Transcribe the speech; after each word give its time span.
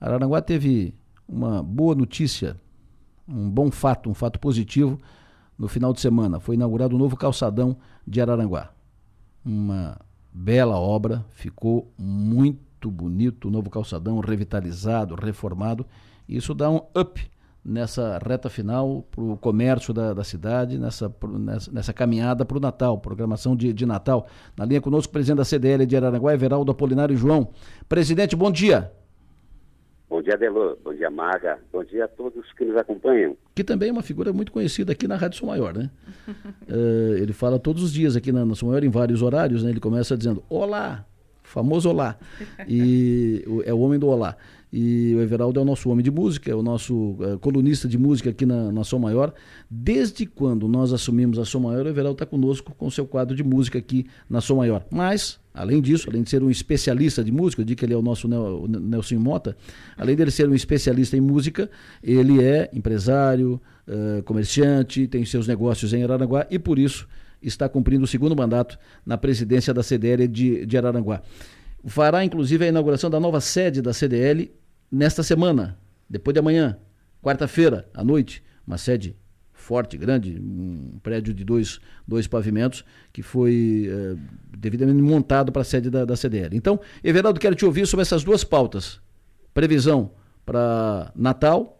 Araranguá 0.00 0.40
teve 0.40 0.94
uma 1.28 1.62
boa 1.62 1.94
notícia, 1.94 2.56
um 3.28 3.50
bom 3.50 3.70
fato, 3.70 4.08
um 4.08 4.14
fato 4.14 4.38
positivo 4.38 4.98
no 5.58 5.68
final 5.68 5.92
de 5.92 6.00
semana. 6.00 6.38
Foi 6.38 6.54
inaugurado 6.54 6.94
o 6.94 6.98
novo 6.98 7.16
calçadão 7.16 7.76
de 8.06 8.20
Araranguá. 8.20 8.70
Uma 9.44 9.98
bela 10.32 10.78
obra, 10.78 11.24
ficou 11.30 11.92
muito 11.98 12.90
bonito 12.90 13.48
o 13.48 13.50
novo 13.50 13.68
calçadão, 13.68 14.20
revitalizado, 14.20 15.14
reformado. 15.14 15.84
Isso 16.28 16.54
dá 16.54 16.70
um 16.70 16.80
up 16.96 17.20
nessa 17.64 18.18
reta 18.24 18.48
final 18.48 19.04
para 19.10 19.22
o 19.22 19.36
comércio 19.36 19.92
da, 19.92 20.14
da 20.14 20.24
cidade, 20.24 20.78
nessa, 20.78 21.12
nessa, 21.38 21.72
nessa 21.72 21.92
caminhada 21.92 22.44
para 22.44 22.56
o 22.56 22.60
Natal, 22.60 22.98
programação 22.98 23.56
de, 23.56 23.72
de 23.72 23.84
Natal. 23.84 24.26
Na 24.56 24.64
linha 24.64 24.80
conosco, 24.80 25.10
o 25.10 25.12
presidente 25.12 25.38
da 25.38 25.44
CDL 25.44 25.84
de 25.84 25.96
Araranguá, 25.96 26.32
Everaldo 26.32 26.70
Apolinário 26.70 27.16
João. 27.16 27.48
Presidente, 27.88 28.36
bom 28.36 28.50
dia. 28.50 28.92
Bom 30.08 30.22
dia, 30.22 30.38
Delô. 30.38 30.76
Bom 30.82 30.94
dia, 30.94 31.10
Maga. 31.10 31.58
Bom 31.70 31.84
dia 31.84 32.06
a 32.06 32.08
todos 32.08 32.50
que 32.54 32.64
nos 32.64 32.76
acompanham. 32.76 33.36
Que 33.54 33.62
também 33.62 33.90
é 33.90 33.92
uma 33.92 34.02
figura 34.02 34.32
muito 34.32 34.50
conhecida 34.50 34.92
aqui 34.92 35.06
na 35.06 35.16
Rádio 35.16 35.38
São 35.38 35.48
Maior, 35.48 35.74
né? 35.74 35.90
uh, 36.68 37.16
ele 37.20 37.32
fala 37.32 37.58
todos 37.58 37.82
os 37.82 37.92
dias 37.92 38.16
aqui 38.16 38.32
na, 38.32 38.44
na 38.44 38.54
São 38.54 38.68
Maior, 38.68 38.82
em 38.82 38.88
vários 38.88 39.20
horários, 39.20 39.62
né? 39.62 39.70
Ele 39.70 39.80
começa 39.80 40.16
dizendo, 40.16 40.42
olá, 40.48 41.04
famoso 41.48 41.88
olá. 41.88 42.16
E 42.68 43.44
é 43.64 43.72
o 43.72 43.80
homem 43.80 43.98
do 43.98 44.06
olá. 44.06 44.36
E 44.70 45.14
o 45.16 45.22
Everaldo 45.22 45.58
é 45.58 45.62
o 45.62 45.64
nosso 45.64 45.88
homem 45.88 46.04
de 46.04 46.10
música, 46.10 46.50
é 46.50 46.54
o 46.54 46.62
nosso 46.62 46.94
uh, 46.94 47.38
colunista 47.40 47.88
de 47.88 47.96
música 47.96 48.28
aqui 48.28 48.44
na, 48.44 48.70
na 48.70 48.84
Som 48.84 48.98
Maior. 48.98 49.32
Desde 49.70 50.26
quando 50.26 50.68
nós 50.68 50.92
assumimos 50.92 51.38
a 51.38 51.44
Som 51.46 51.60
Maior, 51.60 51.86
o 51.86 51.88
Everaldo 51.88 52.16
está 52.16 52.26
conosco 52.26 52.74
com 52.76 52.90
seu 52.90 53.06
quadro 53.06 53.34
de 53.34 53.42
música 53.42 53.78
aqui 53.78 54.06
na 54.28 54.42
Som 54.42 54.56
Maior. 54.56 54.84
Mas, 54.90 55.40
além 55.54 55.80
disso, 55.80 56.10
além 56.10 56.22
de 56.22 56.28
ser 56.28 56.42
um 56.42 56.50
especialista 56.50 57.24
de 57.24 57.32
música, 57.32 57.62
eu 57.62 57.66
digo 57.66 57.78
que 57.78 57.84
ele 57.86 57.94
é 57.94 57.96
o 57.96 58.02
nosso 58.02 58.28
Nelson 58.28 59.18
Mota, 59.18 59.56
além 59.96 60.14
dele 60.14 60.30
ser 60.30 60.46
um 60.46 60.54
especialista 60.54 61.16
em 61.16 61.20
música, 61.20 61.70
ele 62.02 62.42
é 62.42 62.68
empresário, 62.74 63.58
uh, 63.88 64.22
comerciante, 64.24 65.06
tem 65.06 65.24
seus 65.24 65.48
negócios 65.48 65.94
em 65.94 66.04
Araranguá 66.04 66.46
e 66.50 66.58
por 66.58 66.78
isso 66.78 67.08
está 67.42 67.68
cumprindo 67.68 68.04
o 68.04 68.08
segundo 68.08 68.34
mandato 68.36 68.78
na 69.04 69.16
presidência 69.16 69.72
da 69.72 69.82
CDL 69.82 70.26
de, 70.26 70.66
de 70.66 70.76
Araranguá 70.78 71.22
fará 71.86 72.24
inclusive 72.24 72.64
a 72.64 72.68
inauguração 72.68 73.10
da 73.10 73.20
nova 73.20 73.40
sede 73.40 73.80
da 73.80 73.92
CDL 73.92 74.50
nesta 74.90 75.22
semana, 75.22 75.78
depois 76.08 76.34
de 76.34 76.40
amanhã, 76.40 76.78
quarta-feira, 77.22 77.88
à 77.94 78.02
noite, 78.02 78.42
uma 78.66 78.78
sede 78.78 79.16
forte, 79.52 79.98
grande, 79.98 80.38
um 80.40 80.98
prédio 81.02 81.34
de 81.34 81.44
dois, 81.44 81.80
dois 82.06 82.26
pavimentos, 82.26 82.84
que 83.12 83.22
foi 83.22 83.90
é, 83.90 84.16
devidamente 84.56 85.00
montado 85.02 85.52
para 85.52 85.62
a 85.62 85.64
sede 85.64 85.90
da, 85.90 86.04
da 86.04 86.16
CDL. 86.16 86.56
Então, 86.56 86.80
Everaldo, 87.04 87.38
quero 87.38 87.54
te 87.54 87.66
ouvir 87.66 87.86
sobre 87.86 88.02
essas 88.02 88.24
duas 88.24 88.44
pautas. 88.44 89.00
Previsão 89.52 90.12
para 90.46 91.12
Natal, 91.14 91.77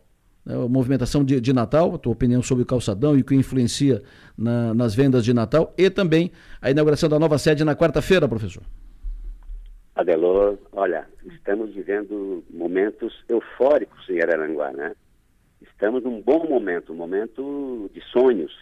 né, 0.48 0.54
a 0.54 0.66
movimentação 0.66 1.22
de, 1.22 1.38
de, 1.40 1.52
Natal, 1.52 1.94
a 1.94 1.98
tua 1.98 2.12
opinião 2.12 2.42
sobre 2.42 2.62
o 2.62 2.66
calçadão 2.66 3.16
e 3.16 3.20
o 3.20 3.24
que 3.24 3.34
influencia 3.34 4.02
na, 4.36 4.72
nas 4.72 4.94
vendas 4.94 5.22
de 5.22 5.34
Natal, 5.34 5.74
e 5.76 5.90
também 5.90 6.32
a 6.62 6.70
inauguração 6.70 7.08
da 7.08 7.18
nova 7.18 7.36
sede 7.36 7.62
na 7.64 7.76
quarta-feira, 7.76 8.26
professor. 8.26 8.62
Adelor, 9.94 10.56
olha, 10.72 11.06
estamos 11.26 11.74
vivendo 11.74 12.42
momentos 12.50 13.12
eufóricos 13.28 14.08
em 14.08 14.22
Araranguá, 14.22 14.72
né? 14.72 14.94
Estamos 15.60 16.02
num 16.02 16.22
bom 16.22 16.48
momento, 16.48 16.92
um 16.92 16.96
momento 16.96 17.90
de 17.92 18.00
sonhos. 18.12 18.52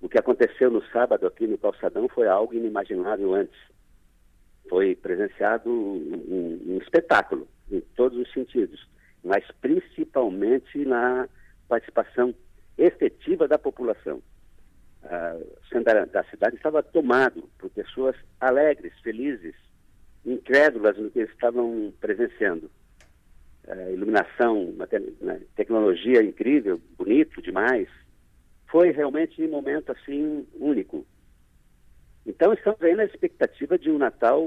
O 0.00 0.08
que 0.08 0.18
aconteceu 0.18 0.70
no 0.70 0.82
sábado 0.86 1.26
aqui 1.26 1.46
no 1.46 1.58
Calçadão 1.58 2.08
foi 2.08 2.28
algo 2.28 2.54
inimaginável 2.54 3.34
antes. 3.34 3.58
Foi 4.68 4.94
presenciado 4.94 5.68
um, 5.68 6.60
um 6.68 6.78
espetáculo, 6.80 7.48
em 7.70 7.80
todos 7.96 8.16
os 8.16 8.32
sentidos, 8.32 8.86
mas 9.24 9.44
principalmente 9.60 10.84
na 10.84 11.28
participação 11.68 12.34
efetiva 12.76 13.48
da 13.48 13.58
população. 13.58 14.22
centro 15.68 16.06
da 16.06 16.24
cidade 16.24 16.56
estava 16.56 16.82
tomado 16.82 17.48
por 17.58 17.70
pessoas 17.70 18.16
alegres, 18.40 18.92
felizes, 19.00 19.54
incrédulas 20.24 20.96
no 20.96 21.10
que 21.10 21.20
eles 21.20 21.32
estavam 21.32 21.92
presenciando. 22.00 22.70
Iluminação, 23.92 24.74
tecnologia 25.56 26.22
incrível, 26.22 26.80
bonito 26.98 27.40
demais. 27.40 27.88
Foi 28.66 28.90
realmente 28.90 29.42
um 29.42 29.50
momento 29.50 29.90
assim 29.92 30.46
único. 30.54 31.06
Então 32.26 32.52
estamos 32.52 32.82
aí 32.82 32.94
na 32.94 33.04
expectativa 33.04 33.78
de 33.78 33.90
um 33.90 33.98
Natal 33.98 34.42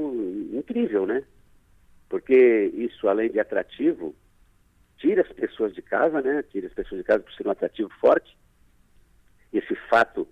incrível, 0.54 1.06
né? 1.06 1.24
Porque 2.10 2.72
isso, 2.76 3.08
além 3.08 3.30
de 3.30 3.40
atrativo, 3.40 4.16
tira 4.98 5.22
as 5.22 5.32
pessoas 5.32 5.74
de 5.74 5.82
casa, 5.82 6.22
né? 6.22 6.44
Tira 6.44 6.68
as 6.68 6.74
pessoas 6.74 7.02
de 7.02 7.08
casa 7.08 7.24
por 7.24 7.34
ser 7.34 7.48
um 7.48 7.52
atrativo 7.52 7.90
forte. 8.00 8.38
Esse 9.54 9.76
fato 9.90 10.28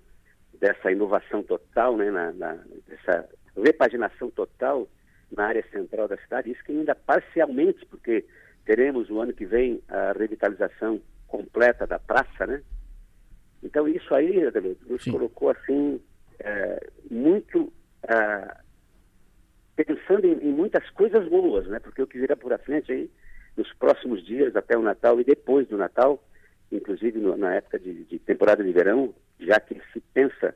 dessa 0.60 0.92
inovação 0.92 1.44
total, 1.44 1.98
né? 1.98 2.12
Na, 2.12 2.32
na, 2.34 2.54
dessa 2.88 3.30
repaginação 3.56 4.30
total 4.30 4.88
na 5.32 5.46
área 5.48 5.66
central 5.72 6.08
da 6.08 6.18
cidade, 6.18 6.52
isso 6.52 6.64
que 6.64 6.72
ainda 6.72 6.96
parcialmente, 6.96 7.86
porque 7.86 8.26
teremos 8.64 9.10
o 9.10 9.20
ano 9.20 9.34
que 9.34 9.46
vem 9.46 9.82
a 9.88 10.14
revitalização 10.14 11.02
completa 11.28 11.86
da 11.86 12.00
praça, 12.00 12.46
né? 12.46 12.62
Então 13.64 13.88
isso 13.88 14.14
aí, 14.14 14.40
nos 14.88 15.04
Sim. 15.04 15.12
colocou 15.12 15.50
assim 15.50 16.00
é, 16.40 16.90
muito 17.10 17.72
é, 18.04 18.58
pensando 19.76 20.26
em, 20.26 20.50
em, 20.50 20.52
muitas 20.52 20.88
coisas 20.92 21.28
boas, 21.28 21.68
né? 21.68 21.80
Porque 21.80 22.02
o 22.02 22.08
que 22.08 22.20
virá 22.20 22.36
por 22.36 22.54
a 22.54 22.58
frente 22.58 22.92
aí, 22.92 23.10
nos 23.56 23.72
próximos 23.74 24.26
dias 24.26 24.56
até 24.56 24.78
o 24.78 24.82
Natal 24.82 25.20
e 25.20 25.24
depois 25.24 25.68
do 25.68 25.78
Natal, 25.78 26.24
inclusive 26.72 27.20
no, 27.20 27.38
na 27.38 27.56
época 27.56 27.80
de, 27.80 28.04
de 28.06 28.20
temporada 28.20 28.64
de 28.64 28.72
verão, 28.72 29.14
já 29.40 29.60
que 29.60 29.82
se 29.94 30.02
pensa 30.14 30.56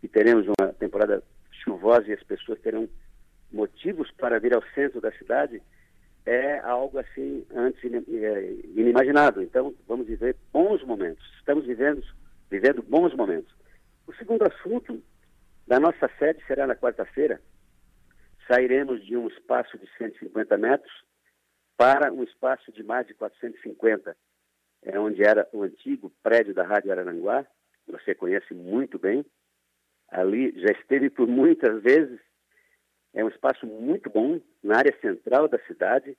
que 0.00 0.08
teremos 0.08 0.46
uma 0.58 0.72
temporada 0.72 1.22
chuvosa 1.50 2.08
e 2.08 2.12
as 2.12 2.22
pessoas 2.22 2.60
terão 2.60 2.88
motivos 3.52 4.10
para 4.12 4.38
vir 4.38 4.54
ao 4.54 4.62
centro 4.74 5.00
da 5.00 5.12
cidade 5.12 5.62
é 6.26 6.58
algo 6.60 6.98
assim 6.98 7.46
antes 7.54 7.82
é, 7.84 8.52
inimaginado. 8.74 9.42
Então, 9.42 9.74
vamos 9.86 10.06
viver 10.06 10.36
bons 10.52 10.82
momentos. 10.82 11.24
Estamos 11.38 11.66
vivendo, 11.66 12.02
vivendo 12.50 12.82
bons 12.82 13.14
momentos. 13.14 13.54
O 14.06 14.14
segundo 14.14 14.42
assunto 14.42 15.02
da 15.66 15.78
nossa 15.78 16.10
sede 16.18 16.42
será 16.46 16.66
na 16.66 16.74
quarta-feira. 16.74 17.40
Sairemos 18.48 19.04
de 19.04 19.16
um 19.16 19.28
espaço 19.28 19.78
de 19.78 19.86
150 19.98 20.56
metros 20.58 20.92
para 21.76 22.12
um 22.12 22.22
espaço 22.22 22.70
de 22.72 22.82
mais 22.82 23.06
de 23.06 23.14
450, 23.14 24.16
é 24.82 24.98
onde 24.98 25.22
era 25.22 25.48
o 25.52 25.62
antigo 25.62 26.12
prédio 26.22 26.54
da 26.54 26.62
Rádio 26.62 26.92
Arananguá. 26.92 27.46
Você 27.86 28.14
conhece 28.14 28.54
muito 28.54 28.98
bem. 28.98 29.24
Ali 30.08 30.52
já 30.60 30.72
esteve 30.72 31.10
por 31.10 31.26
muitas 31.26 31.82
vezes 31.82 32.20
é 33.14 33.24
um 33.24 33.28
espaço 33.28 33.64
muito 33.66 34.10
bom 34.10 34.40
na 34.62 34.78
área 34.78 34.94
central 35.00 35.46
da 35.46 35.58
cidade, 35.66 36.16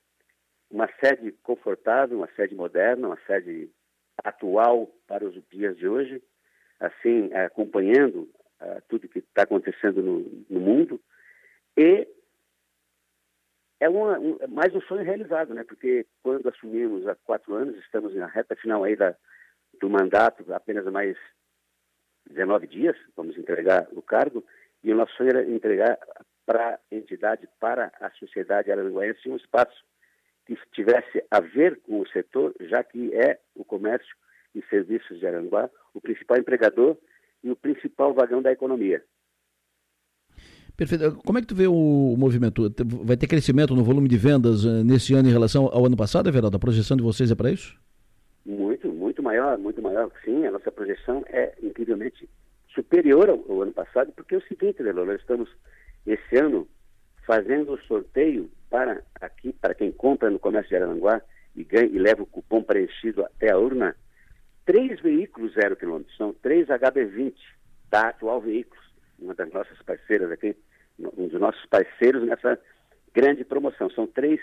uma 0.72 0.90
sede 1.00 1.34
confortável, 1.44 2.18
uma 2.18 2.30
sede 2.36 2.56
moderna, 2.56 3.08
uma 3.08 3.20
sede 3.28 3.70
atual 4.24 4.90
para 5.06 5.26
os 5.26 5.36
dias 5.50 5.78
de 5.78 5.88
hoje, 5.88 6.24
assim, 6.80 7.32
acompanhando 7.34 8.30
uh, 8.62 8.82
tudo 8.88 9.10
que 9.10 9.20
está 9.20 9.44
acontecendo 9.44 10.02
no, 10.02 10.46
no, 10.50 10.60
mundo. 10.60 11.02
E 11.78 12.08
é 13.80 13.90
uma, 13.90 14.18
um, 14.20 14.38
é 14.40 14.48
mais 14.48 14.74
um 14.74 14.82
sonho 14.82 15.04
realizado, 15.04 15.54
né? 15.54 15.64
Porque 15.64 16.06
quando 16.24 16.48
assumimos 16.48 17.08
há 17.08 17.16
quatro 17.16 17.54
anos, 17.54 17.78
estamos 17.78 18.16
na 18.16 18.28
reta 18.28 18.56
final 18.56 18.84
aí 18.84 18.96
da, 18.96 19.16
do 19.80 19.90
mandato, 19.90 20.46
apenas 20.54 20.86
mais 20.86 21.18
19 22.30 22.68
dias, 22.68 22.98
vamos 23.16 23.38
entregar 23.38 23.88
o 23.92 24.02
cargo, 24.02 24.44
e 24.84 24.92
o 24.92 24.96
nosso 24.96 25.14
sonho 25.16 25.30
era 25.30 25.44
entregar 25.44 25.98
para 26.46 26.76
a 26.76 26.96
entidade, 26.96 27.48
para 27.60 27.92
a 28.00 28.10
sociedade 28.12 28.72
aranguaense, 28.72 29.30
um 29.30 29.36
espaço 29.36 29.84
que 30.46 30.56
tivesse 30.72 31.24
a 31.32 31.40
ver 31.40 31.82
com 31.82 32.00
o 32.00 32.08
setor, 32.08 32.54
já 32.62 32.84
que 32.84 33.14
é 33.16 33.40
o 33.56 33.66
comércio 33.66 34.16
e 34.54 34.62
serviços 34.64 35.20
de 35.20 35.28
Aranguá 35.28 35.70
o 35.94 36.02
principal 36.02 36.38
empregador 36.38 36.98
e 37.44 37.50
o 37.50 37.56
principal 37.56 38.14
vagão 38.14 38.42
da 38.42 38.52
economia. 38.52 39.04
Perfeito. 40.78 41.16
Como 41.26 41.38
é 41.38 41.42
que 41.42 41.48
tu 41.48 41.56
vê 41.56 41.68
o 41.68 42.16
movimento? 42.18 42.70
Vai 43.04 43.16
ter 43.16 43.28
crescimento 43.28 43.76
no 43.76 43.84
volume 43.84 44.10
de 44.10 44.18
vendas 44.18 44.66
eh, 44.66 44.84
nesse 44.84 45.14
ano 45.14 45.30
em 45.30 45.32
relação 45.32 45.70
ao 45.72 45.86
ano 45.86 45.96
passado, 45.96 46.28
Everaldo? 46.28 46.58
A 46.58 46.60
projeção 46.60 46.98
de 46.98 47.04
vocês 47.04 47.32
é 47.32 47.36
para 47.36 47.52
isso? 47.52 47.80
Muito, 48.46 48.90
muito 48.90 49.24
maior, 49.24 49.58
muito 49.58 49.82
maior. 49.82 50.12
Sim, 50.24 50.46
a 50.46 50.52
nossa 50.52 50.72
projeção 50.72 51.24
é 51.28 51.54
incrivelmente 51.64 52.30
superior 52.74 53.30
ao, 53.30 53.44
ao 53.50 53.62
ano 53.62 53.72
passado, 53.72 54.12
porque 54.16 54.36
é 54.36 54.38
o 54.38 54.48
seguinte, 54.48 54.84
Velô, 54.84 55.06
nós 55.06 55.22
estamos 55.22 55.50
esse 56.06 56.38
ano 56.38 56.68
fazendo 57.26 57.74
o 57.74 57.82
sorteio 57.84 58.52
para 58.70 59.02
aqui, 59.22 59.54
para 59.54 59.74
quem 59.74 59.92
compra 59.92 60.30
no 60.30 60.38
comércio 60.38 60.70
de 60.70 60.76
Aranguá 60.76 61.22
e, 61.56 61.66
e 61.72 62.00
leva 62.00 62.24
o 62.24 62.28
cupom 62.28 62.62
preenchido 62.62 63.24
até 63.24 63.52
a 63.52 63.58
urna, 63.58 63.96
três 64.66 65.00
veículos 65.02 65.54
zero 65.54 65.76
quilômetros, 65.76 66.16
são 66.18 66.34
três 66.34 66.68
HB20 66.68 67.34
da 67.90 68.10
atual 68.10 68.42
Veículos, 68.42 68.85
uma 69.20 69.34
das 69.34 69.52
nossas 69.52 69.82
parceiras 69.84 70.32
aqui, 70.32 70.56
um 71.00 71.28
dos 71.28 71.40
nossos 71.40 71.66
parceiros 71.68 72.24
nessa 72.28 72.60
grande 73.14 73.44
promoção. 73.44 73.90
São 73.90 74.08
três 74.08 74.40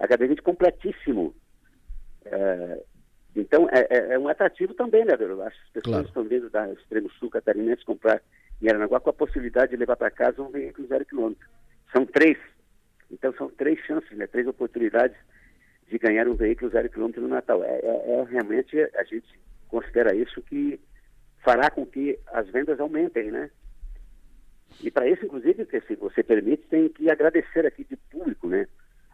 HB20 0.00 0.42
completíssimo, 0.42 1.34
Então, 3.34 3.68
é, 3.70 3.86
é, 3.90 4.14
é, 4.14 4.18
um 4.18 4.28
atrativo 4.28 4.72
também, 4.72 5.04
né, 5.04 5.12
Adelor? 5.12 5.46
As 5.46 5.54
pessoas 5.70 5.84
Claro. 5.96 6.06
estão 6.06 6.24
vindo 6.24 6.48
da 6.48 6.72
extremo 6.72 7.10
sul 7.12 7.28
catarinense 7.28 7.84
comprar 7.84 8.22
em 8.62 8.68
Aranaguá 8.68 8.98
com 8.98 9.10
a 9.10 9.12
possibilidade 9.12 9.72
de 9.72 9.76
levar 9.76 9.96
para 9.96 10.10
casa 10.10 10.40
um 10.42 10.48
veículo 10.50 10.88
zero 10.88 11.04
quilômetro. 11.04 11.46
São 11.92 12.06
três. 12.06 12.38
Então, 13.10 13.32
são 13.34 13.50
três 13.50 13.78
chances, 13.80 14.10
né? 14.16 14.26
Três 14.26 14.46
oportunidades 14.46 15.16
de 15.86 15.98
ganhar 15.98 16.26
um 16.26 16.34
veículo 16.34 16.70
zero 16.70 16.88
quilômetro 16.88 17.20
no 17.20 17.28
Natal. 17.28 17.62
É, 17.62 17.78
é- 17.78 18.10
é 18.20 18.24
realmente, 18.24 18.80
a 18.94 19.04
gente 19.04 19.28
considera 19.68 20.14
isso 20.16 20.40
que 20.42 20.80
fará 21.44 21.70
com 21.70 21.84
que 21.84 22.18
as 22.28 22.48
vendas 22.48 22.80
aumentem, 22.80 23.30
né? 23.30 23.50
E 24.82 24.90
para 24.90 25.08
isso, 25.08 25.24
inclusive, 25.24 25.66
se 25.66 25.94
você 25.96 26.22
permite, 26.22 26.66
tem 26.68 26.88
que 26.88 27.10
agradecer 27.10 27.66
aqui 27.66 27.84
de 27.84 27.96
público, 27.96 28.48
né? 28.48 28.66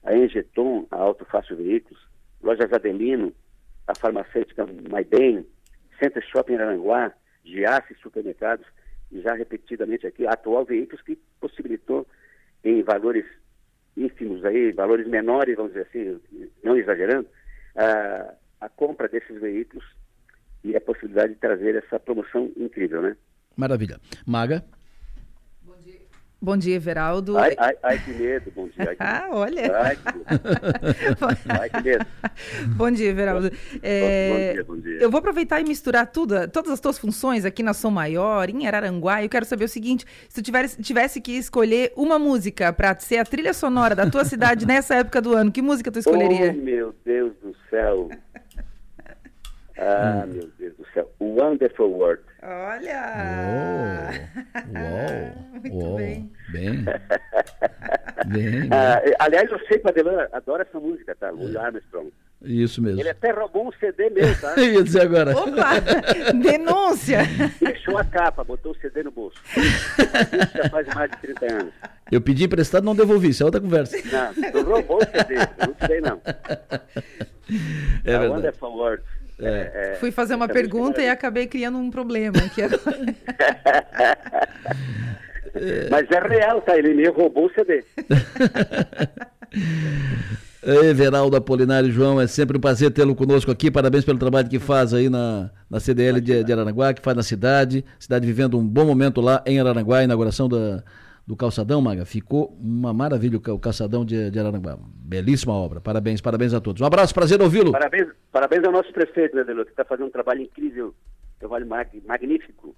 A 0.02 0.14
Engeton, 0.14 0.86
a 0.90 0.96
Auto 0.96 1.24
Fácil 1.24 1.56
Veículos, 1.56 2.00
Lojas 2.42 2.72
Adelino, 2.72 3.32
a 3.86 3.94
farmacêutica 3.94 4.66
Maibem, 4.90 5.46
Center 5.98 6.22
Shopping 6.24 6.56
Aranguá, 6.56 7.12
Giasse 7.44 7.94
Supermercados, 8.02 8.66
e 9.10 9.20
já 9.20 9.34
repetidamente 9.34 10.06
aqui, 10.06 10.26
a 10.26 10.32
Atual 10.32 10.64
Veículos, 10.64 11.02
que 11.02 11.16
possibilitou 11.40 12.06
em 12.64 12.82
valores 12.82 13.24
ínfimos 13.96 14.44
aí, 14.44 14.72
valores 14.72 15.06
menores, 15.06 15.56
vamos 15.56 15.72
dizer 15.72 15.86
assim, 15.86 16.20
não 16.64 16.76
exagerando, 16.76 17.28
a, 17.76 18.34
a 18.60 18.68
compra 18.68 19.08
desses 19.08 19.40
veículos 19.40 19.84
e 20.64 20.74
a 20.76 20.80
possibilidade 20.80 21.34
de 21.34 21.40
trazer 21.40 21.76
essa 21.76 22.00
promoção 22.00 22.50
incrível, 22.56 23.02
né? 23.02 23.16
Maravilha. 23.56 23.98
Maga? 24.26 24.64
Bom 26.42 26.56
dia, 26.56 26.74
Everaldo. 26.74 27.38
Ai, 27.38 27.54
ai, 27.56 27.76
ai, 27.84 27.98
que 28.04 28.10
medo, 28.14 28.50
bom 28.50 28.66
dia. 28.66 28.88
Ai, 28.88 28.96
Ah, 28.98 29.28
olha. 29.30 29.76
Ai, 29.78 29.96
que 29.96 30.18
medo. 30.18 30.40
Ai, 31.60 31.70
que 31.70 31.80
medo. 31.82 32.06
Bom 32.76 32.90
dia, 32.90 33.10
Everaldo. 33.10 33.52
É, 33.80 34.28
Bom 34.28 34.52
dia, 34.54 34.64
bom 34.64 34.76
dia. 34.76 34.98
Eu 35.02 35.08
vou 35.08 35.20
aproveitar 35.20 35.60
e 35.60 35.64
misturar 35.64 36.04
tudo, 36.10 36.48
todas 36.48 36.72
as 36.72 36.80
tuas 36.80 36.98
funções 36.98 37.44
aqui 37.44 37.62
na 37.62 37.72
Som 37.72 37.90
Maior, 37.90 38.50
em 38.50 38.66
Araranguá. 38.66 39.22
Eu 39.22 39.28
quero 39.28 39.44
saber 39.44 39.66
o 39.66 39.68
seguinte: 39.68 40.04
se 40.28 40.42
tu 40.42 40.44
tivesse, 40.44 40.82
tivesse 40.82 41.20
que 41.20 41.30
escolher 41.30 41.92
uma 41.94 42.18
música 42.18 42.72
para 42.72 42.98
ser 42.98 43.18
a 43.18 43.24
trilha 43.24 43.54
sonora 43.54 43.94
da 43.94 44.10
tua 44.10 44.24
cidade 44.24 44.66
nessa 44.66 44.96
época 44.96 45.22
do 45.22 45.36
ano, 45.36 45.52
que 45.52 45.62
música 45.62 45.92
tu 45.92 46.00
escolheria? 46.00 46.50
Oh, 46.58 46.60
meu 46.60 46.94
Deus 47.04 47.34
do 47.40 47.54
céu. 47.70 48.08
Ah, 49.78 50.26
meu 50.26 50.50
Deus 50.58 50.74
do 50.76 50.84
céu. 50.92 51.08
Wonderful 51.20 51.88
World. 51.88 52.31
Olha! 52.42 54.10
Uou! 54.66 55.44
Muito 55.62 55.76
Uou! 55.76 55.96
bem. 55.96 56.32
Bem. 56.50 56.84
Bem, 58.26 58.68
Ah, 58.70 59.00
bem. 59.04 59.14
aliás, 59.18 59.50
eu 59.50 59.58
sei 59.66 59.78
que 59.80 59.86
o 59.86 59.90
Adelan 59.90 60.28
adora 60.32 60.62
essa 60.62 60.78
música, 60.78 61.12
tá? 61.18 61.30
Louis 61.30 61.56
Armstrong. 61.56 62.12
Isso 62.42 62.80
mesmo. 62.80 63.00
Ele 63.00 63.08
até 63.10 63.32
roubou 63.32 63.66
um 63.68 63.72
CD 63.72 64.10
meu, 64.10 64.40
tá? 64.40 64.54
Eu 64.58 64.74
ia 64.74 64.82
dizer 64.84 65.02
agora. 65.02 65.36
Opa! 65.36 65.80
Denúncia! 66.40 67.20
Deixou 67.60 67.98
a 67.98 68.04
capa, 68.04 68.44
botou 68.44 68.72
o 68.72 68.76
CD 68.76 69.02
no 69.02 69.10
bolso. 69.10 69.36
Isso 69.56 70.56
já 70.56 70.68
faz 70.70 70.86
mais 70.94 71.10
de 71.10 71.16
30 71.18 71.52
anos. 71.52 71.74
Eu 72.12 72.20
pedi 72.20 72.44
emprestado 72.44 72.84
não 72.84 72.94
devolvi, 72.94 73.30
isso 73.30 73.42
é 73.42 73.46
outra 73.46 73.60
conversa. 73.60 73.96
Não, 73.96 74.52
tu 74.52 74.62
roubou 74.62 74.98
o 74.98 75.04
CD, 75.04 75.34
eu 75.34 75.66
não 75.66 75.86
sei 75.88 76.00
não. 76.00 76.20
É 78.04 78.14
a 78.14 78.18
verdade. 78.18 78.28
Wonderful 78.28 78.70
World. 78.76 79.02
É, 79.42 79.92
é, 79.92 79.94
Fui 79.96 80.10
fazer 80.10 80.34
uma 80.34 80.46
música 80.46 80.60
pergunta 80.60 81.02
e 81.02 81.06
é 81.06 81.10
acabei 81.10 81.46
criando 81.46 81.78
um 81.78 81.90
problema 81.90 82.38
aqui 82.38 82.62
agora. 82.62 82.82
Mas 85.90 86.10
é 86.10 86.28
real, 86.28 86.62
tá? 86.62 86.78
Ele 86.78 86.94
me 86.94 87.06
roubou 87.08 87.46
o 87.46 87.52
CD. 87.52 87.84
Everaldo 90.64 91.36
Apolinário 91.36 91.90
João, 91.90 92.20
é 92.20 92.28
sempre 92.28 92.56
um 92.56 92.60
prazer 92.60 92.92
tê-lo 92.92 93.16
conosco 93.16 93.50
aqui. 93.50 93.68
Parabéns 93.70 94.04
pelo 94.04 94.18
trabalho 94.18 94.48
que 94.48 94.60
faz 94.60 94.94
aí 94.94 95.10
na, 95.10 95.50
na 95.68 95.80
CDL 95.80 96.20
de, 96.20 96.44
de 96.44 96.52
Araranguá, 96.52 96.94
que 96.94 97.02
faz 97.02 97.16
na 97.16 97.22
cidade. 97.22 97.84
Cidade 97.98 98.24
vivendo 98.24 98.56
um 98.56 98.66
bom 98.66 98.86
momento 98.86 99.20
lá 99.20 99.42
em 99.44 99.58
Araranguá, 99.58 100.04
inauguração 100.04 100.48
da, 100.48 100.84
do 101.26 101.36
calçadão, 101.36 101.80
Maga. 101.80 102.04
Ficou 102.04 102.56
uma 102.60 102.92
maravilha 102.92 103.36
o 103.38 103.40
ca- 103.40 103.52
o 103.52 103.58
calçadão 103.58 104.04
de, 104.04 104.30
de 104.30 104.38
Araranguá. 104.38 104.76
Belíssima 104.80 105.52
obra. 105.54 105.80
Parabéns, 105.80 106.20
parabéns 106.20 106.52
a 106.54 106.60
todos. 106.60 106.82
Um 106.82 106.86
abraço, 106.86 107.14
prazer 107.14 107.40
ouvi-lo. 107.40 107.72
Parabéns, 107.72 108.08
parabéns 108.30 108.64
ao 108.64 108.72
nosso 108.72 108.92
prefeito, 108.92 109.36
né, 109.36 109.44
Delô, 109.44 109.64
que 109.64 109.70
está 109.70 109.84
fazendo 109.84 110.06
um 110.06 110.10
trabalho 110.10 110.40
incrível, 110.42 110.88
um 111.36 111.38
trabalho 111.38 111.66
mag- 111.66 112.02
magnífico. 112.06 112.74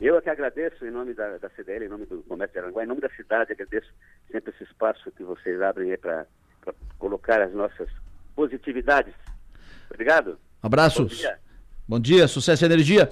Eu 0.00 0.16
é 0.16 0.20
que 0.20 0.30
agradeço 0.30 0.86
em 0.86 0.92
nome 0.92 1.12
da, 1.12 1.38
da 1.38 1.50
CDL, 1.50 1.86
em 1.86 1.88
nome 1.88 2.06
do 2.06 2.18
Comércio 2.28 2.52
de 2.54 2.58
Aranguá, 2.60 2.84
em 2.84 2.86
nome 2.86 3.00
da 3.00 3.10
cidade, 3.10 3.50
agradeço 3.52 3.88
sempre 4.30 4.52
esse 4.54 4.62
espaço 4.62 5.10
que 5.10 5.24
vocês 5.24 5.60
abrem 5.60 5.90
aí 5.90 5.96
para 5.96 6.24
colocar 6.98 7.42
as 7.42 7.52
nossas 7.52 7.88
positividades. 8.36 9.12
Obrigado. 9.90 10.38
Abraços. 10.62 11.08
Bom 11.10 11.16
dia. 11.16 11.38
Bom 11.88 11.98
dia, 11.98 12.28
sucesso 12.28 12.64
e 12.64 12.66
energia. 12.66 13.08